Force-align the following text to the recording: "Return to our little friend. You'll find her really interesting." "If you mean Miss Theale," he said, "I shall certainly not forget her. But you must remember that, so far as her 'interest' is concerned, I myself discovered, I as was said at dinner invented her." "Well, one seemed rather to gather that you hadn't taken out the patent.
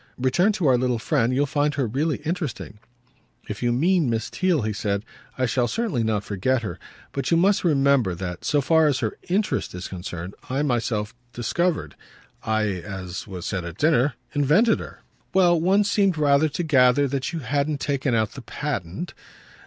"Return 0.17 0.51
to 0.53 0.65
our 0.65 0.79
little 0.79 0.97
friend. 0.97 1.31
You'll 1.31 1.45
find 1.45 1.75
her 1.75 1.85
really 1.85 2.17
interesting." 2.25 2.79
"If 3.47 3.61
you 3.61 3.71
mean 3.71 4.09
Miss 4.09 4.31
Theale," 4.31 4.63
he 4.63 4.73
said, 4.73 5.05
"I 5.37 5.45
shall 5.45 5.67
certainly 5.67 6.03
not 6.03 6.23
forget 6.23 6.63
her. 6.63 6.79
But 7.11 7.29
you 7.29 7.37
must 7.37 7.63
remember 7.63 8.15
that, 8.15 8.43
so 8.43 8.61
far 8.61 8.87
as 8.87 8.97
her 9.01 9.19
'interest' 9.29 9.75
is 9.75 9.87
concerned, 9.87 10.33
I 10.49 10.63
myself 10.63 11.13
discovered, 11.33 11.95
I 12.41 12.63
as 12.79 13.27
was 13.27 13.45
said 13.45 13.63
at 13.63 13.77
dinner 13.77 14.15
invented 14.33 14.79
her." 14.79 15.01
"Well, 15.35 15.61
one 15.61 15.83
seemed 15.83 16.17
rather 16.17 16.49
to 16.49 16.63
gather 16.63 17.07
that 17.07 17.31
you 17.31 17.37
hadn't 17.41 17.79
taken 17.79 18.15
out 18.15 18.31
the 18.31 18.41
patent. 18.41 19.13